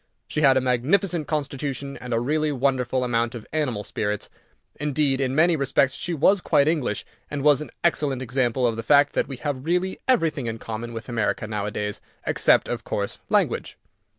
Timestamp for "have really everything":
9.37-10.47